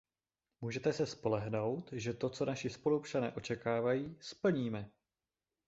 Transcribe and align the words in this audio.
Můžete 0.61 0.93
se 0.93 1.05
spolehnout, 1.05 1.89
že 1.93 2.13
to, 2.13 2.29
co 2.29 2.45
naši 2.45 2.69
spoluobčané 2.69 3.31
očekávají, 3.33 4.15
splníme. 4.19 4.91